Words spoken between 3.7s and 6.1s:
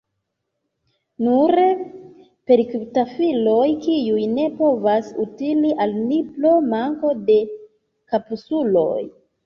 kiuj ne povas utili al